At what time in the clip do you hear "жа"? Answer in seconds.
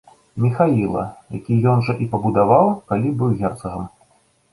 1.89-1.95